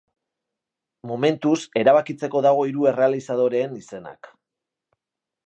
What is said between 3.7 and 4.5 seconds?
izenak.